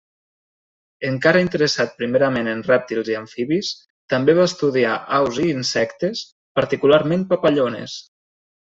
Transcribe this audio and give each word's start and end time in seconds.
Encara 1.09 1.43
interessat 1.45 1.93
primerament 1.99 2.49
en 2.55 2.65
rèptils 2.69 3.13
i 3.13 3.19
amfibis, 3.21 3.71
també 4.15 4.37
va 4.41 4.49
estudiar 4.53 4.97
aus 5.21 5.41
i 5.47 5.49
insectes, 5.55 6.27
particularment 6.63 7.31
papallones. 7.37 8.05